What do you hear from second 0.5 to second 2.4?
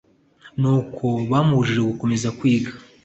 n'uko bamubujije gukomeza